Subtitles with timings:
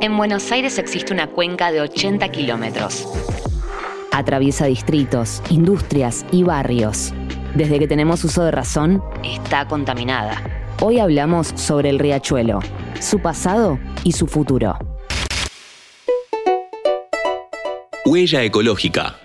[0.00, 3.06] En Buenos Aires existe una cuenca de 80 kilómetros.
[4.12, 7.12] Atraviesa distritos, industrias y barrios.
[7.54, 10.42] Desde que tenemos uso de razón, Está contaminada.
[10.80, 12.60] hoy hablamos sobre el riachuelo,
[13.00, 14.76] su pasado y su futuro.
[18.04, 19.16] Huella ecológica.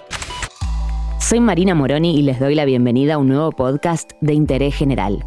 [1.20, 5.24] Soy Marina Moroni y les doy la bienvenida a un nuevo podcast de interés general.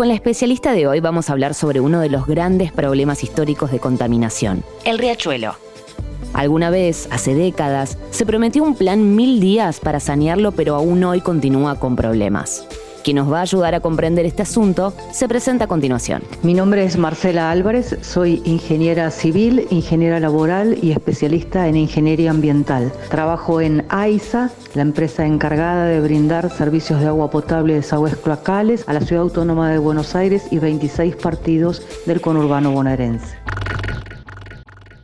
[0.00, 3.70] Con la especialista de hoy vamos a hablar sobre uno de los grandes problemas históricos
[3.70, 5.56] de contaminación, El riachuelo.
[6.32, 11.20] Alguna vez, hace décadas, se prometió un plan mil días para sanearlo, pero aún hoy
[11.20, 12.66] continúa con problemas.
[13.02, 16.22] Quien nos va a ayudar a comprender este asunto se presenta a continuación.
[16.42, 22.92] Mi nombre es Marcela Álvarez, soy ingeniera civil, ingeniera laboral y especialista en ingeniería ambiental.
[23.08, 28.86] Trabajo en AISA, la empresa encargada de brindar servicios de agua potable y desagües cloacales
[28.86, 33.36] a la Ciudad Autónoma de Buenos Aires y 26 partidos del conurbano bonaerense.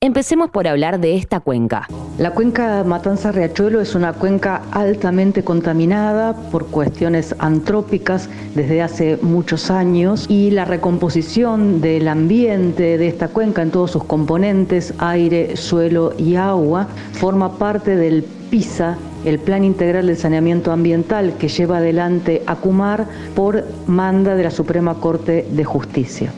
[0.00, 1.88] Empecemos por hablar de esta cuenca.
[2.18, 10.24] La cuenca Matanza-Riachuelo es una cuenca altamente contaminada por cuestiones antrópicas desde hace muchos años
[10.26, 16.36] y la recomposición del ambiente de esta cuenca en todos sus componentes, aire, suelo y
[16.36, 23.06] agua, forma parte del PISA, el Plan Integral de Saneamiento Ambiental que lleva adelante ACUMAR
[23.34, 26.32] por manda de la Suprema Corte de Justicia.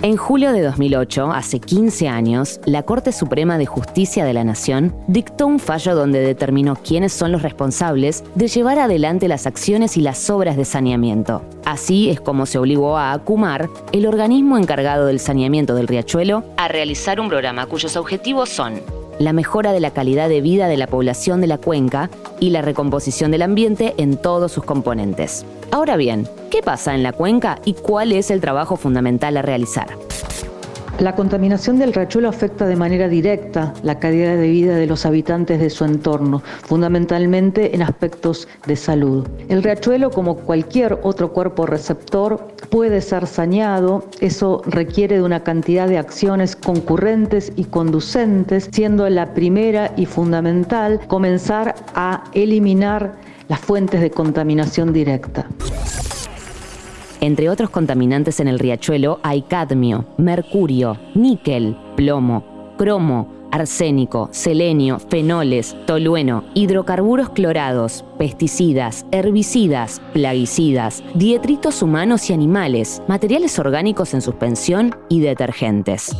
[0.00, 4.94] En julio de 2008, hace 15 años, la Corte Suprema de Justicia de la Nación
[5.08, 10.00] dictó un fallo donde determinó quiénes son los responsables de llevar adelante las acciones y
[10.00, 11.42] las obras de saneamiento.
[11.64, 16.68] Así es como se obligó a ACUMAR, el organismo encargado del saneamiento del riachuelo, A
[16.68, 18.80] realizar un programa cuyos objetivos son
[19.18, 22.62] la mejora de la calidad de vida de la población de la cuenca y la
[22.62, 25.44] recomposición del ambiente en todos sus componentes.
[25.70, 29.88] Ahora bien, ¿qué pasa en la cuenca y cuál es el trabajo fundamental a realizar?
[30.98, 35.60] La contaminación del riachuelo afecta de manera directa la calidad de vida de los habitantes
[35.60, 39.24] de su entorno, fundamentalmente en aspectos de salud.
[39.48, 44.06] El riachuelo, como cualquier otro cuerpo receptor, puede ser saneado.
[44.18, 51.00] Eso requiere de una cantidad de acciones concurrentes y conducentes, siendo la primera y fundamental
[51.06, 53.12] comenzar a eliminar
[53.46, 55.46] las fuentes de contaminación directa.
[57.20, 62.44] Entre otros contaminantes en el riachuelo hay cadmio, mercurio, níquel, plomo,
[62.78, 73.58] cromo, arsénico, selenio, fenoles, tolueno, hidrocarburos clorados, pesticidas, herbicidas, plaguicidas, dietritos humanos y animales, materiales
[73.58, 76.14] orgánicos en suspensión y detergentes.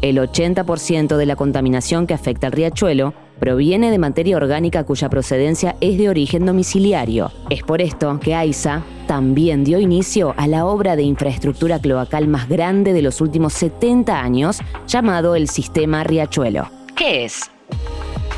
[0.00, 5.76] El 80% de la contaminación que afecta al riachuelo proviene de materia orgánica cuya procedencia
[5.80, 7.30] es de origen domiciliario.
[7.50, 12.48] Es por esto que AISA también dio inicio a la obra de infraestructura cloacal más
[12.48, 16.70] grande de los últimos 70 años, llamado el Sistema Riachuelo.
[16.94, 17.50] ¿Qué es?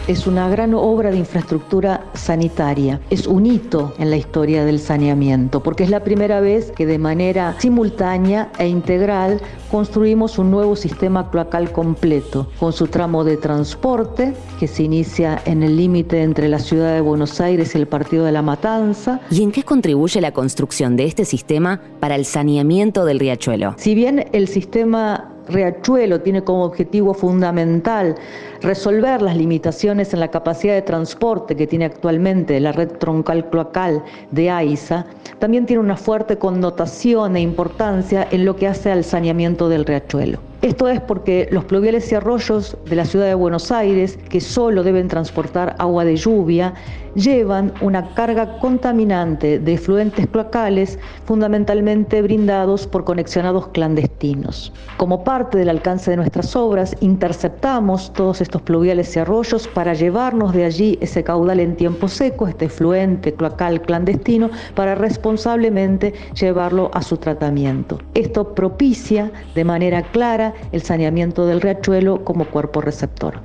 [0.08, 3.00] Es una gran obra de infraestructura sanitaria.
[3.10, 6.98] Es un hito en la historia del saneamiento, porque es la primera vez que de
[6.98, 9.40] manera simultánea e integral
[9.70, 15.62] construimos un nuevo sistema cloacal completo, con su tramo de transporte, que se inicia en
[15.62, 19.42] el límite entre la ciudad de Buenos Aires y el partido de La Matanza, ¿Y
[19.42, 23.74] en qué contribuye la construcción de este sistema para el saneamiento del riachuelo?
[23.78, 28.14] Si bien el sistema Riachuelo tiene como objetivo fundamental
[28.62, 34.02] resolver las limitaciones en la capacidad de transporte que tiene actualmente la red troncal cloacal
[34.30, 35.06] de AISA,
[35.38, 40.38] también tiene una fuerte connotación e importancia en lo que hace al saneamiento del riachuelo.
[40.62, 44.82] Esto es porque los pluviales y arroyos de la ciudad de Buenos Aires, que solo
[44.82, 46.74] deben transportar agua de lluvia,
[47.14, 54.72] llevan una carga contaminante de efluentes cloacales fundamentalmente brindados por conexionados clandestinos.
[54.96, 60.52] Como parte del alcance de nuestras obras, interceptamos todos estos pluviales y arroyos para llevarnos
[60.52, 67.02] de allí ese caudal en tiempo seco, este efluente cloacal clandestino, para responsablemente llevarlo a
[67.02, 67.98] su tratamiento.
[68.14, 73.40] Esto propicia de manera clara el saneamiento del riachuelo como cuerpo receptor.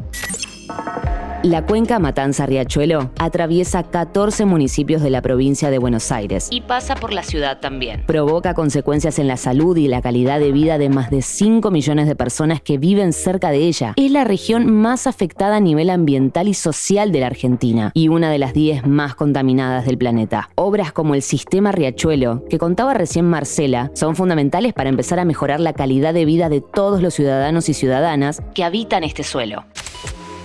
[1.45, 6.47] La cuenca Matanza-Riachuelo atraviesa 14 municipios de la provincia de Buenos Aires.
[6.49, 8.03] Y pasa por la ciudad también.
[8.07, 12.07] Provoca consecuencias en la salud y la calidad de vida de más de 5 millones
[12.07, 13.93] de personas que viven cerca de ella.
[13.95, 18.31] Es la región más afectada a nivel ambiental y social de la Argentina y una
[18.31, 20.49] de las 10 más contaminadas del planeta.
[20.55, 25.59] Obras como el Sistema Riachuelo, que contaba recién Marcela, son fundamentales para empezar a mejorar
[25.59, 29.63] la calidad de vida de todos los ciudadanos y ciudadanas Que habitan este suelo.